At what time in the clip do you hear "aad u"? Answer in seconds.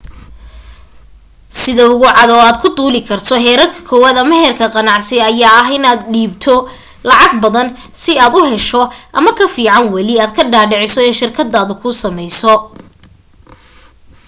8.23-8.41